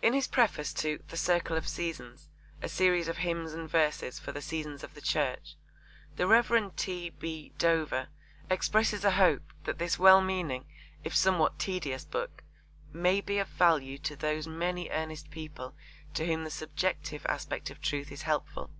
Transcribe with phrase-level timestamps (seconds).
[0.00, 2.30] In his preface to The Circle of Seasons,
[2.62, 5.56] a series of hymns and verses for the seasons of the Church,
[6.16, 6.74] the Rev.
[6.74, 7.10] T.
[7.10, 7.52] B.
[7.58, 8.08] Dover
[8.48, 10.64] expresses a hope that this well meaning
[11.04, 12.44] if somewhat tedious book
[12.94, 15.74] 'may be of value to those many earnest people
[16.14, 18.70] to whom the subjective aspect of truth is helpful.'